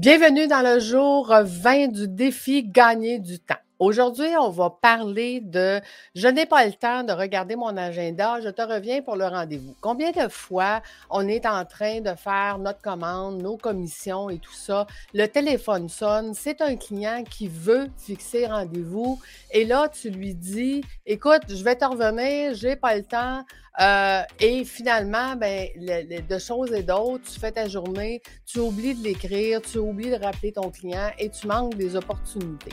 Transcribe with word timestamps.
Bienvenue 0.00 0.46
dans 0.46 0.62
le 0.62 0.80
jour 0.80 1.30
20 1.30 1.88
du 1.88 2.08
défi 2.08 2.64
Gagner 2.64 3.18
du 3.18 3.38
temps. 3.38 3.60
Aujourd'hui, 3.80 4.28
on 4.38 4.50
va 4.50 4.68
parler 4.68 5.40
de 5.40 5.80
je 6.14 6.28
n'ai 6.28 6.44
pas 6.44 6.66
le 6.66 6.72
temps 6.74 7.02
de 7.02 7.14
regarder 7.14 7.56
mon 7.56 7.74
agenda, 7.78 8.38
je 8.42 8.50
te 8.50 8.60
reviens 8.60 9.00
pour 9.00 9.16
le 9.16 9.24
rendez-vous. 9.24 9.74
Combien 9.80 10.10
de 10.10 10.28
fois 10.28 10.82
on 11.08 11.26
est 11.26 11.46
en 11.46 11.64
train 11.64 12.02
de 12.02 12.14
faire 12.14 12.58
notre 12.58 12.82
commande, 12.82 13.40
nos 13.40 13.56
commissions 13.56 14.28
et 14.28 14.36
tout 14.36 14.52
ça, 14.52 14.86
le 15.14 15.26
téléphone 15.26 15.88
sonne, 15.88 16.34
c'est 16.34 16.60
un 16.60 16.76
client 16.76 17.24
qui 17.24 17.48
veut 17.48 17.88
fixer 17.96 18.44
rendez-vous 18.44 19.18
et 19.50 19.64
là 19.64 19.88
tu 19.88 20.10
lui 20.10 20.34
dis 20.34 20.82
écoute, 21.06 21.44
je 21.48 21.64
vais 21.64 21.76
te 21.76 21.86
revenir, 21.86 22.52
j'ai 22.52 22.76
pas 22.76 22.94
le 22.94 23.02
temps, 23.02 23.42
euh, 23.80 24.22
et 24.40 24.64
finalement, 24.64 25.36
ben, 25.36 25.68
de 25.78 26.38
choses 26.38 26.72
et 26.74 26.82
d'autres, 26.82 27.24
tu 27.32 27.40
fais 27.40 27.52
ta 27.52 27.66
journée, 27.66 28.20
tu 28.44 28.58
oublies 28.58 28.94
de 28.94 29.02
l'écrire, 29.02 29.62
tu 29.62 29.78
oublies 29.78 30.10
de 30.10 30.22
rappeler 30.22 30.52
ton 30.52 30.70
client 30.70 31.10
et 31.18 31.30
tu 31.30 31.46
manques 31.46 31.76
des 31.76 31.96
opportunités. 31.96 32.72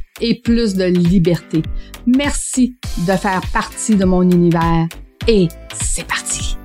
et 0.21 0.35
plus 0.41 0.75
de 0.75 0.85
liberté. 0.85 1.61
Merci 2.05 2.75
de 3.07 3.13
faire 3.13 3.41
partie 3.53 3.95
de 3.95 4.05
mon 4.05 4.21
univers 4.23 4.87
et 5.27 5.47
c'est 5.73 6.07
parti. 6.07 6.57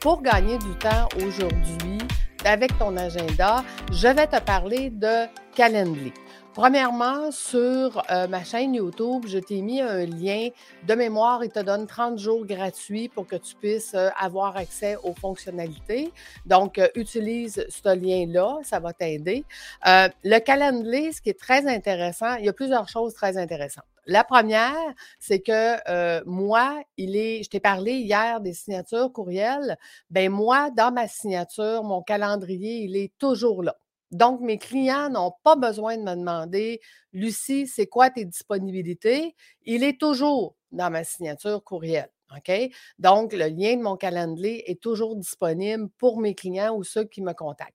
Pour 0.00 0.22
gagner 0.22 0.58
du 0.58 0.78
temps 0.78 1.08
aujourd'hui, 1.16 1.98
avec 2.44 2.76
ton 2.78 2.96
agenda, 2.96 3.64
je 3.90 4.08
vais 4.08 4.26
te 4.26 4.40
parler 4.40 4.90
de 4.90 5.26
Calendly. 5.54 6.12
Premièrement, 6.54 7.32
sur 7.32 8.00
euh, 8.12 8.28
ma 8.28 8.44
chaîne 8.44 8.74
YouTube, 8.74 9.24
je 9.26 9.40
t'ai 9.40 9.60
mis 9.60 9.80
un 9.80 10.06
lien 10.06 10.50
de 10.86 10.94
mémoire. 10.94 11.42
Il 11.42 11.50
te 11.50 11.58
donne 11.58 11.88
30 11.88 12.16
jours 12.16 12.46
gratuits 12.46 13.08
pour 13.08 13.26
que 13.26 13.34
tu 13.34 13.56
puisses 13.56 13.94
euh, 13.94 14.10
avoir 14.16 14.56
accès 14.56 14.96
aux 15.02 15.14
fonctionnalités. 15.14 16.12
Donc, 16.46 16.78
euh, 16.78 16.86
utilise 16.94 17.66
ce 17.68 17.96
lien-là, 17.96 18.58
ça 18.62 18.78
va 18.78 18.92
t'aider. 18.92 19.44
le 19.84 20.38
calendrier, 20.38 21.12
ce 21.12 21.20
qui 21.20 21.30
est 21.30 21.40
très 21.40 21.66
intéressant, 21.66 22.36
il 22.36 22.44
y 22.44 22.48
a 22.48 22.52
plusieurs 22.52 22.88
choses 22.88 23.14
très 23.14 23.36
intéressantes. 23.36 23.84
La 24.06 24.22
première, 24.22 24.76
c'est 25.18 25.40
que 25.40 26.22
moi, 26.24 26.80
il 26.96 27.16
est, 27.16 27.42
je 27.42 27.50
t'ai 27.50 27.60
parlé 27.60 27.94
hier 27.94 28.40
des 28.40 28.52
signatures 28.52 29.10
courriels. 29.12 29.76
Ben 30.10 30.30
moi, 30.30 30.70
dans 30.70 30.92
ma 30.92 31.08
signature, 31.08 31.82
mon 31.82 32.02
calendrier, 32.02 32.84
il 32.84 32.96
est 32.96 33.12
toujours 33.18 33.62
là. 33.64 33.74
Donc, 34.10 34.40
mes 34.40 34.58
clients 34.58 35.10
n'ont 35.10 35.32
pas 35.42 35.56
besoin 35.56 35.96
de 35.96 36.02
me 36.02 36.14
demander, 36.14 36.80
Lucie, 37.12 37.66
c'est 37.66 37.86
quoi 37.86 38.10
tes 38.10 38.24
disponibilités? 38.24 39.34
Il 39.64 39.82
est 39.82 40.00
toujours 40.00 40.56
dans 40.72 40.90
ma 40.90 41.04
signature 41.04 41.62
courriel. 41.64 42.08
OK? 42.36 42.52
Donc, 42.98 43.32
le 43.32 43.48
lien 43.48 43.76
de 43.76 43.82
mon 43.82 43.96
calendrier 43.96 44.70
est 44.70 44.80
toujours 44.80 45.16
disponible 45.16 45.88
pour 45.98 46.20
mes 46.20 46.34
clients 46.34 46.74
ou 46.76 46.82
ceux 46.82 47.04
qui 47.04 47.22
me 47.22 47.32
contactent. 47.32 47.74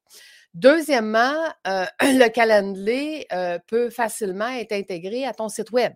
Deuxièmement, 0.55 1.35
euh, 1.67 1.85
le 2.01 2.27
calendrier 2.29 3.27
euh, 3.33 3.59
peut 3.67 3.89
facilement 3.91 4.47
être 4.47 4.71
intégré 4.73 5.23
à 5.25 5.33
ton 5.33 5.47
site 5.47 5.71
web. 5.71 5.93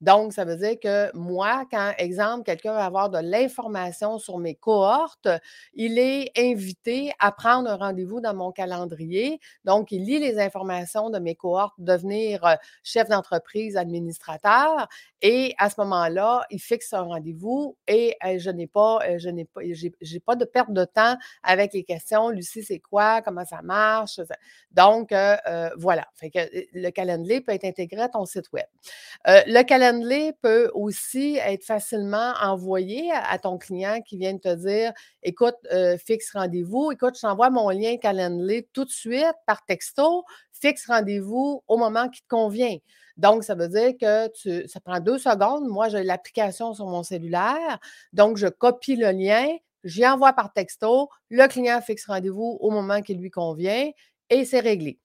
Donc, 0.00 0.32
ça 0.32 0.44
veut 0.44 0.56
dire 0.56 0.78
que 0.80 1.10
moi, 1.16 1.64
quand, 1.70 1.92
exemple, 1.98 2.44
quelqu'un 2.44 2.72
va 2.72 2.84
avoir 2.84 3.10
de 3.10 3.18
l'information 3.18 4.18
sur 4.18 4.38
mes 4.38 4.54
cohortes, 4.54 5.28
il 5.74 5.98
est 5.98 6.30
invité 6.38 7.12
à 7.18 7.32
prendre 7.32 7.68
un 7.68 7.76
rendez-vous 7.76 8.20
dans 8.20 8.32
mon 8.34 8.52
calendrier. 8.52 9.40
Donc, 9.64 9.90
il 9.90 10.04
lit 10.04 10.20
les 10.20 10.38
informations 10.38 11.10
de 11.10 11.18
mes 11.18 11.34
cohortes, 11.34 11.74
devenir 11.78 12.44
euh, 12.46 12.54
chef 12.84 13.08
d'entreprise, 13.08 13.76
administrateur, 13.76 14.88
et 15.22 15.54
à 15.58 15.68
ce 15.70 15.76
moment-là, 15.80 16.44
il 16.50 16.60
fixe 16.60 16.92
un 16.92 17.02
rendez-vous 17.02 17.76
et 17.88 18.16
je 18.38 18.50
n'ai 18.50 18.66
pas, 18.66 18.98
je 19.18 19.28
n'ai 19.30 19.44
pas, 19.46 19.60
j'ai 20.00 20.20
pas 20.20 20.36
de 20.36 20.44
perte 20.44 20.72
de 20.72 20.84
temps 20.84 21.16
avec 21.42 21.72
les 21.72 21.84
questions. 21.84 22.28
Lucie, 22.28 22.62
c'est 22.62 22.78
quoi? 22.80 23.22
Comment 23.22 23.44
ça 23.44 23.62
marche? 23.62 24.05
Donc, 24.70 25.12
euh, 25.12 25.36
euh, 25.46 25.70
voilà. 25.76 26.06
Euh, 26.22 26.46
le 26.72 26.90
calendrier 26.90 27.40
peut 27.40 27.52
être 27.52 27.64
intégré 27.64 28.00
à 28.02 28.08
ton 28.08 28.24
site 28.24 28.52
web. 28.52 28.66
le 29.26 29.62
calendrier 29.62 30.32
peut 30.32 30.70
aussi 30.74 31.36
être 31.36 31.64
facilement 31.64 32.32
envoyé 32.40 33.10
à, 33.12 33.38
ton 33.38 33.58
client 33.58 34.00
qui 34.02 34.16
vient 34.16 34.34
de 34.34 34.40
te 34.40 34.54
dire 34.54 34.92
écoute, 35.22 35.56
fixe 36.04 36.32
rendez-vous. 36.32 36.92
Écoute, 36.92 37.16
je 37.16 37.22
t'envoie 37.22 37.50
mon 37.50 37.70
lien 37.70 37.96
calendrier 37.96 38.68
tout 38.72 38.84
de 38.84 38.90
suite 38.90 39.24
par 39.46 39.64
texto. 39.64 40.24
Fixe 40.52 40.86
rendez-vous 40.86 41.62
au 41.66 41.76
moment 41.76 42.08
qui 42.08 42.22
te 42.22 42.28
convient. 42.28 42.76
Donc, 43.16 43.44
ça 43.44 43.54
veut 43.54 43.68
dire 43.68 43.92
que 43.98 44.66
ça 44.66 44.80
prend 44.80 45.00
deux 45.00 45.18
secondes. 45.18 45.66
Moi, 45.68 45.88
j'ai 45.88 46.02
l'application 46.02 46.74
sur 46.74 46.86
mon 46.86 47.02
cellulaire. 47.02 47.78
Donc, 48.12 48.36
je 48.36 48.46
copie 48.46 48.96
le 48.96 49.10
lien, 49.10 49.46
j'y 49.86 50.06
envoie 50.06 50.32
par 50.34 50.52
texto, 50.52 51.08
le 51.30 51.46
client 51.48 51.80
fixe 51.80 52.06
rendez-vous 52.06 52.58
au 52.60 52.70
moment 52.70 53.00
qui 53.00 53.14
lui 53.14 53.30
convient 53.30 53.90
et 54.28 54.44
c'est 54.44 54.60
réglé. 54.60 54.98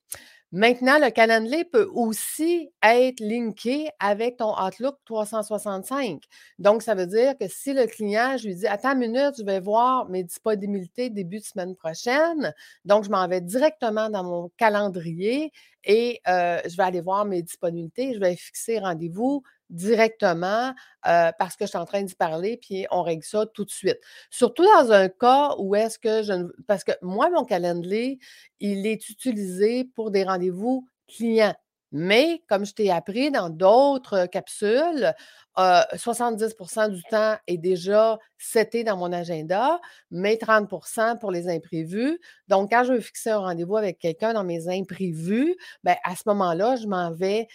Maintenant, 0.54 1.00
le 1.00 1.10
calendrier 1.12 1.64
peut 1.64 1.90
aussi 1.94 2.72
être 2.84 3.22
linké 3.22 3.88
avec 4.00 4.36
ton 4.36 4.54
Outlook 4.62 4.98
365. 5.06 6.22
Donc, 6.60 6.82
ça 6.82 6.94
veut 6.94 7.08
dire 7.08 7.38
que 7.38 7.48
si 7.48 7.72
le 7.72 7.88
client, 7.88 8.36
je 8.36 8.48
lui 8.48 8.56
dis, 8.56 8.68
attends 8.68 8.92
une 8.92 9.00
minute, 9.00 9.36
je 9.38 9.46
vais 9.46 9.62
voir 9.62 10.10
mes 10.10 10.26
disponibilités 10.26 11.10
début 11.10 11.40
de 11.40 11.46
semaine 11.46 11.74
prochaine. 11.78 12.54
Donc, 12.84 13.06
je 13.06 13.10
m'en 13.10 13.26
vais 13.30 13.40
directement 13.40 14.10
dans 14.10 14.26
mon 14.26 14.52
calendrier 14.58 15.54
et 15.84 16.22
je 16.26 16.76
vais 16.76 16.84
aller 16.84 17.02
voir 17.02 17.26
mes 17.26 17.42
disponibilités. 17.42 18.14
Je 18.14 18.20
vais 18.20 18.36
fixer 18.36 18.80
rendez-vous 18.80 19.44
directement 19.70 20.74
parce 21.04 21.56
que 21.56 21.66
je 21.66 21.70
suis 21.70 21.78
en 21.78 21.86
train 21.86 22.04
d'y 22.04 22.16
parler, 22.16 22.58
puis 22.58 22.86
on 22.92 23.04
règle 23.04 23.24
ça 23.24 23.46
tout 23.46 23.66
de 23.66 23.72
suite. 23.72 24.00
Surtout 24.30 24.64
dans 24.64 24.92
un 24.92 25.08
cas 25.10 25.56
où 25.58 25.76
est-ce 25.76 25.98
que 25.98 26.24
je 26.24 26.34
ne... 26.34 26.48
Parce 26.68 26.84
que 26.84 26.92
moi, 27.02 27.30
mon 27.30 27.46
calendrier, 27.46 28.20
il 28.60 28.86
est 28.86 29.10
utilisé 29.10 29.86
pour 29.96 30.12
des 30.12 30.24
rendez-vous 30.24 30.88
clients. 31.08 31.56
Mais 31.92 32.42
comme 32.48 32.66
je 32.66 32.74
t'ai 32.74 32.92
appris 32.92 33.32
dans 33.32 33.50
d'autres 33.50 34.26
capsules, 34.26 35.14
70% 35.58 36.90
du 36.92 37.04
temps 37.04 37.36
est 37.46 37.58
déjà 37.58 38.18
seté 38.38 38.86
dans 38.86 38.96
mon 38.96 39.12
agenda, 39.12 39.82
mais 40.10 40.36
30% 40.36 41.20
pour 41.20 41.30
les 41.30 41.50
imprévus. 41.50 42.20
Donc, 42.48 42.72
quand 42.72 42.86
je 42.86 42.94
veux 42.94 43.02
fixer 43.02 43.32
un 43.32 43.40
rendez-vous 43.40 43.76
avec 43.76 44.00
quelqu'un 44.00 44.34
dans 44.34 44.46
mes 44.46 44.70
imprévus, 44.70 45.58
ben, 45.84 45.96
à 46.06 46.16
ce 46.16 46.24
moment-là, 46.28 46.78
je 46.78 46.88
m'en 46.88 47.12
vais 47.12 47.48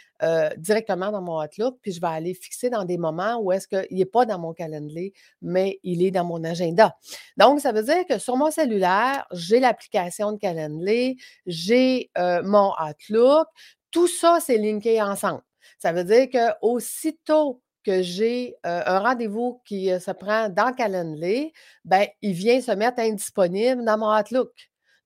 directement 0.59 1.11
dans 1.11 1.23
mon 1.23 1.43
Outlook, 1.43 1.79
puis 1.81 1.93
je 1.93 2.01
vais 2.01 2.07
aller 2.09 2.35
fixer 2.35 2.69
dans 2.69 2.85
des 2.85 2.99
moments 2.99 3.39
où 3.39 3.51
est-ce 3.53 3.67
qu'il 3.67 3.97
n'est 3.97 4.05
pas 4.05 4.27
dans 4.27 4.39
mon 4.39 4.53
calendrier, 4.53 5.15
mais 5.41 5.81
il 5.83 6.03
est 6.05 6.11
dans 6.11 6.25
mon 6.25 6.45
agenda. 6.45 6.95
Donc, 7.39 7.61
ça 7.61 7.73
veut 7.73 7.83
dire 7.83 8.05
que 8.07 8.19
sur 8.19 8.37
mon 8.37 8.51
cellulaire, 8.51 9.27
j'ai 9.33 9.59
l'application 9.59 10.33
de 10.33 10.39
calendrier, 10.39 11.17
j'ai 11.47 12.11
mon 12.45 12.73
Outlook, 12.79 13.49
tout 13.91 14.09
ça, 14.09 14.39
c'est 14.41 14.59
linké 14.59 15.01
ensemble. 15.01 15.43
Ça 15.79 15.93
veut 15.93 16.05
dire 16.05 16.29
qu'aussitôt 16.31 17.63
que 17.85 18.03
j'ai 18.03 18.57
un 18.65 18.99
rendez-vous 18.99 19.63
qui 19.65 19.89
se 20.01 20.11
prend 20.11 20.49
dans 20.49 20.73
Calendly, 20.73 21.53
ben, 21.85 22.07
il 22.21 22.33
vient 22.33 22.61
se 22.61 22.73
mettre 22.73 22.99
indisponible 22.99 23.85
dans 23.85 23.97
mon 23.97 24.13
Outlook. 24.13 24.51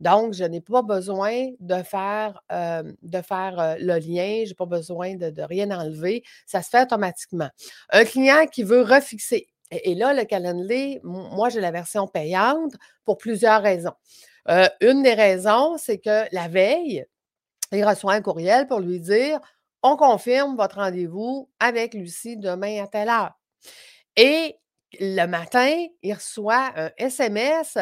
Donc, 0.01 0.33
je 0.33 0.45
n'ai 0.45 0.63
pas 0.63 0.81
besoin 0.81 1.51
de 1.61 1.83
faire, 1.83 2.43
de 2.51 3.23
faire 3.23 3.77
le 3.79 3.99
lien, 3.99 4.45
je 4.45 4.51
n'ai 4.51 4.55
pas 4.55 4.67
besoin 4.67 5.15
de, 5.15 5.43
rien 5.43 5.71
enlever. 5.71 6.25
Ça 6.47 6.63
se 6.63 6.71
fait 6.71 6.83
automatiquement. 6.83 7.51
Un 7.91 8.05
client 8.05 8.47
qui 8.47 8.63
veut 8.63 8.81
refixer. 8.81 9.47
Et, 9.71 9.95
là, 9.95 10.15
le 10.15 10.25
Calendly, 10.25 11.01
moi, 11.05 11.51
j'ai 11.51 11.61
la 11.61 11.71
version 11.71 12.09
payante 12.09 12.73
pour 13.05 13.19
plusieurs 13.19 13.63
raisons. 13.63 13.95
une 14.81 15.03
des 15.03 15.15
raisons, 15.15 15.77
c'est 15.77 15.99
que 15.99 16.25
la 16.35 16.49
veille, 16.49 17.05
il 17.73 17.85
reçoit 17.85 18.15
un 18.15 18.23
courriel 18.23 18.67
pour 18.67 18.81
lui 18.81 19.01
dire 19.01 19.41
on 19.83 19.97
confirme 19.97 20.57
votre 20.57 20.77
rendez-vous 20.77 21.51
avec 21.59 21.95
Lucie 21.95 22.37
demain 22.37 22.83
à 22.83 22.87
telle 22.87 23.09
heure. 23.09 23.33
Et 24.17 24.57
le 24.99 25.27
matin, 25.27 25.87
il 26.03 26.13
reçoit 26.13 26.73
un 26.77 26.91
SMS 26.99 27.79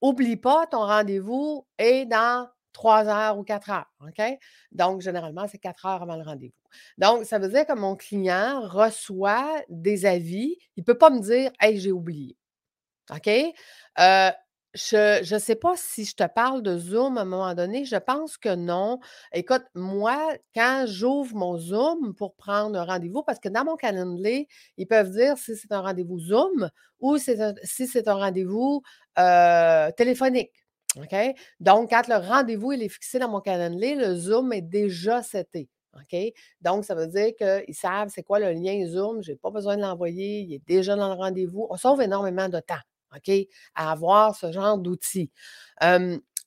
Oublie 0.00 0.36
pas, 0.36 0.66
ton 0.66 0.78
rendez-vous 0.78 1.66
est 1.78 2.06
dans 2.06 2.48
trois 2.72 3.06
heures 3.06 3.38
ou 3.38 3.42
quatre 3.42 3.70
heures. 3.70 3.90
OK? 4.00 4.22
Donc, 4.72 5.02
généralement, 5.02 5.46
c'est 5.46 5.58
quatre 5.58 5.84
heures 5.84 6.02
avant 6.02 6.16
le 6.16 6.22
rendez-vous. 6.22 6.54
Donc, 6.96 7.24
ça 7.26 7.38
veut 7.38 7.48
dire 7.48 7.66
que 7.66 7.74
mon 7.74 7.96
client 7.96 8.66
reçoit 8.66 9.62
des 9.68 10.06
avis. 10.06 10.56
Il 10.76 10.80
ne 10.80 10.84
peut 10.84 10.96
pas 10.96 11.10
me 11.10 11.20
dire 11.20 11.50
Hey, 11.60 11.78
j'ai 11.78 11.92
oublié. 11.92 12.36
OK? 13.10 13.28
Euh, 13.28 14.30
Je 14.74 15.34
ne 15.34 15.38
sais 15.40 15.56
pas 15.56 15.74
si 15.76 16.04
je 16.04 16.14
te 16.14 16.24
parle 16.28 16.62
de 16.62 16.78
Zoom 16.78 17.18
à 17.18 17.22
un 17.22 17.24
moment 17.24 17.54
donné, 17.54 17.84
je 17.84 17.96
pense 17.96 18.36
que 18.38 18.54
non. 18.54 19.00
Écoute, 19.32 19.64
moi, 19.74 20.32
quand 20.54 20.84
j'ouvre 20.86 21.34
mon 21.34 21.58
Zoom 21.58 22.14
pour 22.14 22.36
prendre 22.36 22.78
un 22.78 22.84
rendez-vous, 22.84 23.24
parce 23.24 23.40
que 23.40 23.48
dans 23.48 23.64
mon 23.64 23.74
calendrier, 23.76 24.46
ils 24.76 24.86
peuvent 24.86 25.10
dire 25.10 25.36
si 25.38 25.56
c'est 25.56 25.72
un 25.72 25.80
rendez-vous 25.80 26.20
Zoom 26.20 26.70
ou 27.00 27.18
si 27.18 27.86
c'est 27.88 28.06
un 28.08 28.14
rendez-vous 28.14 28.82
euh, 29.18 29.90
téléphonique. 29.96 30.52
OK? 30.96 31.16
Donc, 31.58 31.90
quand 31.90 32.06
le 32.08 32.16
rendez-vous 32.16 32.70
est 32.72 32.88
fixé 32.88 33.18
dans 33.18 33.28
mon 33.28 33.40
calendrier, 33.40 33.96
le 33.96 34.14
Zoom 34.14 34.52
est 34.52 34.62
déjà 34.62 35.22
seté. 35.24 35.68
OK? 35.96 36.16
Donc, 36.60 36.84
ça 36.84 36.94
veut 36.94 37.08
dire 37.08 37.32
qu'ils 37.36 37.74
savent 37.74 38.08
c'est 38.14 38.22
quoi 38.22 38.38
le 38.38 38.52
lien 38.52 38.86
Zoom, 38.86 39.20
je 39.22 39.32
n'ai 39.32 39.36
pas 39.36 39.50
besoin 39.50 39.76
de 39.76 39.82
l'envoyer, 39.82 40.40
il 40.42 40.54
est 40.54 40.62
déjà 40.66 40.94
dans 40.94 41.08
le 41.08 41.14
rendez-vous. 41.20 41.66
On 41.70 41.76
sauve 41.76 42.02
énormément 42.02 42.48
de 42.48 42.60
temps. 42.60 42.76
OK, 43.14 43.30
à 43.74 43.92
avoir 43.92 44.34
ce 44.34 44.52
genre 44.52 44.78
d'outils. 44.78 45.30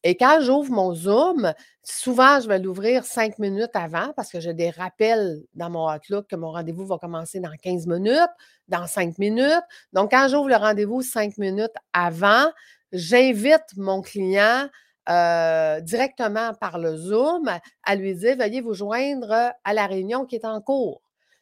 et 0.03 0.17
quand 0.17 0.39
j'ouvre 0.41 0.71
mon 0.71 0.93
Zoom, 0.93 1.53
souvent, 1.81 2.39
je 2.41 2.47
vais 2.47 2.59
l'ouvrir 2.59 3.05
cinq 3.05 3.39
minutes 3.39 3.71
avant 3.73 4.11
parce 4.15 4.31
que 4.31 4.39
j'ai 4.39 4.53
des 4.53 4.69
rappels 4.69 5.43
dans 5.53 5.69
mon 5.69 5.89
Outlook 5.89 6.27
que 6.27 6.35
mon 6.35 6.51
rendez-vous 6.51 6.85
va 6.85 6.97
commencer 6.97 7.39
dans 7.39 7.55
15 7.61 7.87
minutes, 7.87 8.19
dans 8.67 8.87
cinq 8.87 9.17
minutes. 9.17 9.63
Donc, 9.93 10.11
quand 10.11 10.27
j'ouvre 10.29 10.49
le 10.49 10.55
rendez-vous 10.55 11.01
cinq 11.01 11.37
minutes 11.37 11.73
avant, 11.93 12.51
j'invite 12.91 13.77
mon 13.77 14.01
client 14.01 14.67
directement 15.07 16.53
par 16.53 16.79
le 16.79 16.95
Zoom 16.95 17.49
à 17.83 17.95
lui 17.95 18.15
dire 18.15 18.37
Veuillez 18.37 18.61
vous 18.61 18.73
joindre 18.73 19.53
à 19.63 19.73
la 19.73 19.85
réunion 19.85 20.25
qui 20.25 20.35
est 20.35 20.45
en 20.45 20.61
cours. 20.61 21.01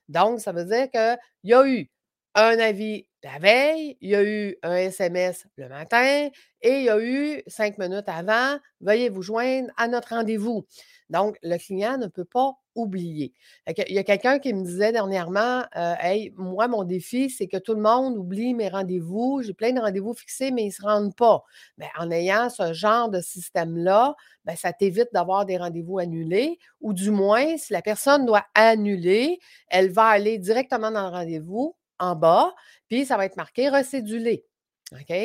Donc, 0.10 0.40
ça 0.40 0.52
veut 0.52 0.66
dire 0.66 0.90
qu'il 0.90 1.18
y 1.44 1.54
a 1.54 1.66
eu 1.66 1.90
un 2.36 2.58
avis 2.60 3.06
la 3.24 3.38
veille, 3.40 3.98
il 4.02 4.10
y 4.10 4.16
a 4.16 4.24
eu 4.24 4.58
un 4.64 4.76
SMS 4.76 5.46
le 5.56 5.70
matin 5.70 6.30
et 6.62 6.70
il 6.80 6.84
y 6.84 6.90
a 6.90 7.00
eu 7.00 7.44
cinq 7.48 7.78
minutes 7.78 8.08
avant, 8.08 8.58
veuillez 8.82 9.10
vous 9.10 9.22
joindre 9.22 9.70
à 9.78 9.88
notre 9.88 10.16
rendez-vous. 10.16 10.66
Donc, 11.10 11.38
le 11.44 11.58
client 11.58 11.98
ne 11.98 12.08
peut 12.08 12.26
pas 12.26 12.54
oublier. 12.74 13.34
Il 13.68 13.94
y 13.94 14.00
a 14.00 14.04
quelqu'un 14.04 14.40
qui 14.40 14.54
me 14.54 14.64
disait 14.64 14.92
dernièrement, 14.92 15.64
euh, 15.76 15.94
Hey, 16.00 16.34
moi, 16.38 16.68
mon 16.68 16.84
défi, 16.84 17.30
c'est 17.30 17.48
que 17.48 17.58
tout 17.58 17.74
le 17.74 17.82
monde 17.82 18.18
oublie 18.18 18.54
mes 18.54 18.70
rendez-vous. 18.70 19.42
J'ai 19.44 19.54
plein 19.54 19.74
de 19.74 19.80
rendez-vous 19.82 20.14
fixés, 20.14 20.52
mais 20.52 20.64
ils 20.64 20.68
ne 20.68 20.72
se 20.72 20.82
rendent 20.82 21.16
pas. 21.16 21.44
Ben, 21.78 21.90
en 22.00 22.10
ayant 22.12 22.50
ce 22.50 22.74
genre 22.74 23.10
de 23.10 23.20
système-là, 23.20 24.16
ben, 24.46 24.56
ça 24.56 24.72
t'évite 24.72 25.10
d'avoir 25.14 25.46
des 25.46 25.58
rendez-vous 25.58 26.00
annulés, 26.00 26.58
ou 26.80 26.94
du 26.94 27.12
moins, 27.12 27.58
si 27.58 27.74
la 27.74 27.82
personne 27.82 28.26
doit 28.26 28.46
annuler, 28.56 29.40
elle 29.68 29.92
va 29.92 30.06
aller 30.06 30.38
directement 30.38 30.92
dans 30.92 31.04
le 31.04 31.16
rendez-vous 31.16 31.76
en 32.02 32.16
bas, 32.16 32.54
puis 32.90 33.06
ça 33.06 33.16
va 33.16 33.26
être 33.26 33.38
marqué 33.38 33.70
recédulé. 33.70 34.46
OK? 34.94 35.16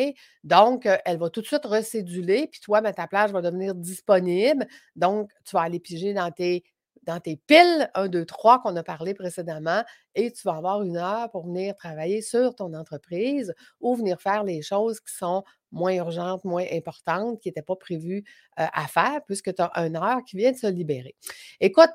Donc, 0.44 0.88
elle 1.04 1.18
va 1.18 1.30
tout 1.30 1.40
de 1.40 1.46
suite 1.46 1.64
recéduler, 1.64 2.46
puis 2.46 2.60
toi, 2.60 2.80
ben, 2.80 2.92
ta 2.92 3.08
plage 3.08 3.32
va 3.32 3.42
devenir 3.42 3.74
disponible. 3.74 4.66
Donc, 4.94 5.32
tu 5.44 5.56
vas 5.56 5.62
aller 5.62 5.80
piger 5.80 6.14
dans 6.14 6.30
tes, 6.30 6.64
dans 7.02 7.20
tes 7.20 7.36
piles 7.36 7.90
1, 7.94 8.08
2, 8.08 8.24
3 8.24 8.60
qu'on 8.60 8.76
a 8.76 8.82
parlé 8.82 9.14
précédemment 9.14 9.82
et 10.14 10.32
tu 10.32 10.42
vas 10.44 10.56
avoir 10.56 10.82
une 10.82 10.96
heure 10.96 11.30
pour 11.30 11.46
venir 11.46 11.74
travailler 11.74 12.22
sur 12.22 12.54
ton 12.54 12.74
entreprise 12.74 13.54
ou 13.80 13.94
venir 13.96 14.20
faire 14.20 14.44
les 14.44 14.62
choses 14.62 15.00
qui 15.00 15.14
sont 15.14 15.42
moins 15.76 15.94
urgentes, 15.94 16.44
moins 16.44 16.64
importantes, 16.72 17.38
qui 17.40 17.48
n'étaient 17.48 17.62
pas 17.62 17.76
prévues 17.76 18.24
à 18.56 18.86
faire, 18.88 19.20
puisque 19.26 19.54
tu 19.54 19.62
as 19.62 19.70
une 19.86 19.96
heure 19.96 20.24
qui 20.26 20.36
vient 20.36 20.50
de 20.50 20.56
se 20.56 20.66
libérer. 20.66 21.14
Écoute, 21.60 21.90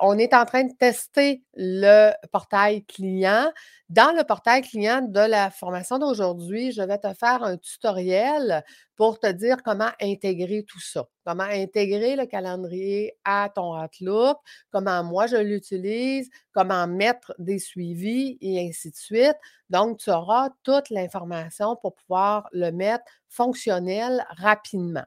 on 0.00 0.16
est 0.18 0.32
en 0.32 0.44
train 0.46 0.64
de 0.64 0.72
tester 0.78 1.42
le 1.54 2.12
portail 2.32 2.84
client. 2.84 3.50
Dans 3.88 4.16
le 4.16 4.24
portail 4.24 4.62
client 4.62 5.02
de 5.02 5.20
la 5.20 5.50
formation 5.50 5.98
d'aujourd'hui, 5.98 6.72
je 6.72 6.82
vais 6.82 6.98
te 6.98 7.12
faire 7.14 7.42
un 7.42 7.56
tutoriel 7.56 8.64
pour 8.96 9.20
te 9.20 9.30
dire 9.30 9.62
comment 9.62 9.90
intégrer 10.00 10.64
tout 10.66 10.80
ça, 10.80 11.04
comment 11.24 11.44
intégrer 11.44 12.16
le 12.16 12.26
calendrier 12.26 13.16
à 13.24 13.50
ton 13.54 13.78
Outlook, 13.80 14.38
comment 14.70 15.04
moi 15.04 15.26
je 15.26 15.36
l'utilise, 15.36 16.30
comment 16.56 16.86
mettre 16.86 17.34
des 17.38 17.58
suivis 17.58 18.38
et 18.40 18.66
ainsi 18.66 18.90
de 18.90 18.96
suite. 18.96 19.36
Donc, 19.68 19.98
tu 19.98 20.10
auras 20.10 20.48
toute 20.62 20.88
l'information 20.88 21.76
pour 21.76 21.94
pouvoir 21.94 22.48
le 22.52 22.70
mettre 22.70 23.04
fonctionnel 23.28 24.24
rapidement. 24.38 25.04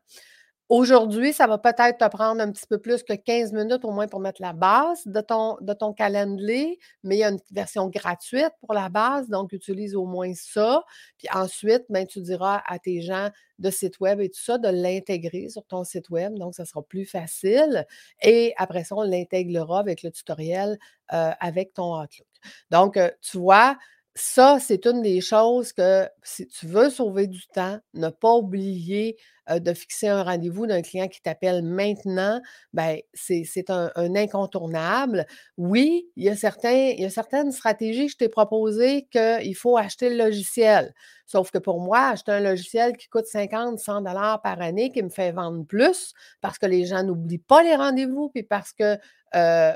Aujourd'hui, 0.69 1.33
ça 1.33 1.48
va 1.48 1.57
peut-être 1.57 1.98
te 1.98 2.07
prendre 2.16 2.39
un 2.44 2.51
petit 2.51 2.68
peu 2.68 2.77
plus 2.77 3.01
que 3.01 3.13
15 3.13 3.54
minutes 3.54 3.83
au 3.83 3.89
moins 3.89 4.07
pour 4.07 4.19
mettre 4.19 4.39
la 4.39 4.54
base 4.54 5.01
de 5.07 5.19
ton, 5.19 5.57
de 5.62 5.74
ton 5.74 5.94
calendrier, 5.94 6.77
mais 7.04 7.16
il 7.16 7.19
y 7.19 7.24
a 7.24 7.30
une 7.30 7.39
version 7.51 7.88
gratuite 7.88 8.51
pour 8.62 8.75
la 8.75 8.88
base, 8.88 9.30
donc 9.30 9.51
utilise 9.51 9.95
au 9.95 10.06
moins 10.06 10.31
ça. 10.36 10.83
Puis 11.18 11.27
ensuite, 11.33 11.86
ben, 11.89 12.06
tu 12.06 12.21
diras 12.21 12.62
à 12.68 12.77
tes 12.77 13.01
gens 13.01 13.30
de 13.57 13.71
site 13.71 14.00
web 14.00 14.21
et 14.21 14.30
tout 14.30 14.39
ça 14.39 14.60
de 14.60 14.69
l'intégrer 14.69 15.50
sur 15.50 15.66
ton 15.66 15.83
site 15.83 16.12
web, 16.12 16.38
donc 16.38 16.54
ça 16.54 16.66
sera 16.66 16.83
plus 16.83 17.06
facile. 17.06 17.88
Et 18.21 18.54
après 18.57 18.83
ça, 18.83 18.95
on 18.95 19.01
l'intégrera 19.01 19.80
avec 19.80 20.04
le 20.04 20.12
tutoriel 20.12 20.77
euh, 21.13 21.31
avec 21.39 21.74
ton 21.74 22.00
Outlook. 22.00 22.27
Donc, 22.69 22.95
euh, 22.95 23.10
tu 23.21 23.39
vois, 23.39 23.75
ça, 24.19 24.57
c'est 24.60 24.86
une 24.86 25.01
des 25.01 25.21
choses 25.21 25.71
que 25.71 26.07
si 26.24 26.45
tu 26.48 26.68
veux 26.68 26.89
sauver 26.89 27.27
du 27.27 27.48
temps, 27.48 27.80
ne 27.94 28.10
pas 28.10 28.33
oublier 28.33 29.18
de 29.50 29.74
fixer 29.74 30.10
un 30.10 30.24
rendez-vous 30.24 30.68
d'un 30.68 30.81
client 30.81 31.07
qui 31.07 31.21
t'appelle 31.21 31.63
maintenant, 31.63 32.39
ben, 32.74 33.00
c'est 33.13 33.69
un, 33.69 33.89
incontournable. 33.95 35.25
Oui, 35.57 36.07
il 36.16 36.25
y, 36.25 36.30
a 36.30 36.36
certains, 36.36 36.92
il 36.95 37.00
y 37.00 37.06
a 37.06 37.10
certaines 37.10 37.51
stratégies 37.51 38.07
que 38.07 38.12
je 38.12 38.18
t'ai 38.18 38.30
proposées 38.30 39.07
qu'il 39.12 39.56
faut 39.56 39.77
acheter 39.77 40.10
le 40.10 40.18
logiciel. 40.18 40.94
Sauf 41.25 41.50
que 41.50 41.57
pour 41.57 41.80
moi, 41.80 42.10
acheter 42.10 42.33
un 42.33 42.42
logiciel 42.42 42.98
qui 42.98 43.07
coûte 43.07 43.25
50, 43.25 43.80
100 43.80 44.01
dollars 44.01 44.42
par 44.42 44.62
année, 44.62 44.92
qui 44.92 45.01
me 45.01 45.10
fait 45.10 45.31
vendre 45.31 45.66
plus 45.66 46.13
parce 46.42 46.57
que 46.57 46.66
les 46.66 46.86
gens 46.86 47.04
n'oublient 47.04 47.39
pas 47.39 47.63
les 47.63 47.75
rendez-vous, 47.75 48.30
puis 48.30 48.44
parce 48.44 48.74
que 48.74 48.98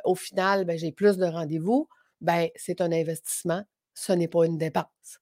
au 0.03 0.15
final, 0.15 0.65
ben, 0.65 0.77
j'ai 0.77 0.91
plus 0.91 1.17
de 1.17 1.25
rendez-vous, 1.25 1.87
ben, 2.21 2.49
c'est 2.55 2.81
un 2.81 2.91
investissement 2.91 3.63
ce 3.93 4.13
n'est 4.13 4.27
pas 4.27 4.45
une 4.45 4.57
dépense. 4.57 5.19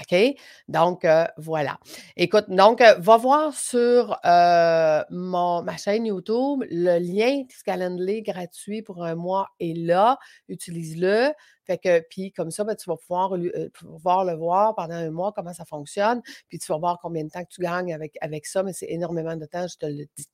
OK? 0.00 0.36
Donc, 0.68 1.06
voilà. 1.36 1.78
Écoute, 2.16 2.46
donc, 2.48 2.80
va 2.80 3.16
voir 3.16 3.54
sur 3.54 4.18
mon, 4.24 5.62
ma 5.62 5.76
chaîne 5.76 6.06
YouTube, 6.06 6.64
le 6.70 6.98
lien 6.98 7.44
Calendly 7.64 8.22
gratuit 8.22 8.82
pour 8.82 9.04
un 9.04 9.14
mois 9.14 9.48
est 9.60 9.76
là. 9.76 10.18
Utilise-le. 10.48 11.32
Fait 11.66 11.78
que, 11.78 12.00
puis 12.10 12.32
comme 12.32 12.50
ça, 12.50 12.64
ben, 12.64 12.76
tu 12.76 12.90
vas 12.90 12.96
pouvoir, 12.96 13.34
pouvoir, 13.72 14.24
le 14.24 14.34
voir 14.34 14.74
pendant 14.74 14.94
un 14.94 15.10
mois, 15.10 15.32
comment 15.32 15.54
ça 15.54 15.64
fonctionne. 15.64 16.20
Puis 16.48 16.58
tu 16.58 16.70
vas 16.70 16.78
voir 16.78 16.98
combien 17.00 17.24
de 17.24 17.30
temps 17.30 17.42
que 17.42 17.48
tu 17.48 17.62
gagnes 17.62 17.94
avec, 17.94 18.18
avec 18.20 18.46
ça, 18.46 18.62
mais 18.62 18.72
c'est 18.72 18.90
énormément 18.90 19.36
de 19.36 19.46
temps, 19.46 19.66
je 19.66 19.76
te 19.78 19.86
le 19.86 20.04
dis. 20.16 20.28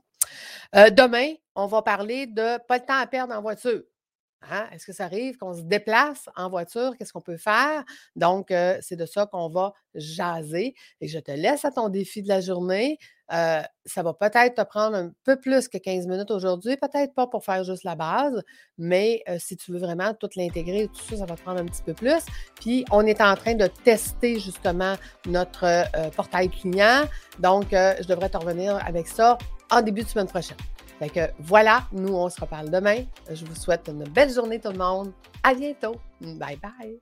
demain, 0.73 1.35
on 1.55 1.67
va 1.67 1.83
parler 1.83 2.27
de 2.27 2.59
pas 2.67 2.79
le 2.79 2.85
temps 2.85 2.99
à 2.99 3.07
perdre 3.07 3.35
en 3.35 3.43
voiture. 3.43 3.83
Hein, 4.49 4.67
est-ce 4.73 4.87
que 4.87 4.93
ça 4.93 5.05
arrive 5.05 5.37
qu'on 5.37 5.55
se 5.55 5.63
déplace 5.63 6.29
en 6.35 6.49
voiture? 6.49 6.97
Qu'est-ce 6.97 7.13
qu'on 7.13 7.21
peut 7.21 7.37
faire? 7.37 7.85
Donc, 8.17 8.53
c'est 8.81 8.97
de 8.97 9.07
ça 9.07 9.27
qu'on 9.27 9.49
va 9.49 9.75
jaser. 9.95 10.75
Et 11.01 11.09
je 11.09 11.19
te 11.19 11.31
laisse 11.31 11.65
à 11.65 11.71
ton 11.71 11.89
défi 11.89 12.23
de 12.23 12.29
la 12.29 12.41
journée. 12.41 12.99
ça 13.31 14.03
va 14.03 14.15
peut-être 14.15 14.57
te 14.57 14.63
prendre 14.63 14.97
un 14.97 15.13
peu 15.25 15.37
plus 15.37 15.69
que 15.69 15.79
15 15.79 16.07
minutes 16.07 16.31
aujourd'hui, 16.31 16.77
peut-être 16.77 17.15
pas 17.15 17.27
pour 17.27 17.45
faire 17.45 17.65
juste 17.65 17.85
la 17.85 17.95
base, 17.95 18.43
mais 18.79 19.23
si 19.39 19.57
tu 19.57 19.73
veux 19.73 19.79
vraiment 19.79 20.15
tout 20.15 20.29
l'intégrer, 20.37 20.89
tout 20.89 21.03
ça, 21.03 21.17
ça 21.19 21.27
va 21.27 21.37
te 21.37 21.43
prendre 21.43 21.61
un 21.61 21.67
petit 21.67 21.83
peu 21.83 21.95
plus. 21.95 22.23
Puis, 22.61 22.85
on 22.91 23.07
est 23.07 23.21
en 23.21 23.35
train 23.37 23.55
de 23.55 23.67
tester 23.67 24.41
justement 24.41 24.95
notre 25.27 25.85
portail 26.17 26.49
client. 26.49 27.05
Donc, 27.39 27.69
je 27.71 28.07
devrais 28.07 28.29
te 28.29 28.37
revenir 28.37 28.85
avec 28.87 29.07
ça 29.07 29.39
en 29.71 29.83
début 29.83 30.03
de 30.03 30.09
semaine 30.09 30.27
prochaine. 30.27 30.57
Fait 31.01 31.09
que 31.09 31.33
voilà, 31.39 31.85
nous, 31.93 32.15
on 32.15 32.29
se 32.29 32.39
reparle 32.39 32.71
demain. 32.71 33.05
Je 33.33 33.47
vous 33.47 33.55
souhaite 33.55 33.89
une 33.89 34.05
belle 34.05 34.31
journée, 34.31 34.61
tout 34.61 34.71
le 34.71 34.77
monde. 34.77 35.13
À 35.43 35.55
bientôt. 35.55 35.97
Bye 36.21 36.59
bye. 36.59 37.01